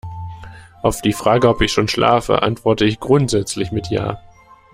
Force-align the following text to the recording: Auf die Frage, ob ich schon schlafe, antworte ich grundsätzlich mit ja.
Auf 0.81 1.03
die 1.03 1.13
Frage, 1.13 1.47
ob 1.47 1.61
ich 1.61 1.71
schon 1.73 1.87
schlafe, 1.87 2.41
antworte 2.41 2.85
ich 2.85 2.99
grundsätzlich 2.99 3.71
mit 3.71 3.91
ja. 3.91 4.19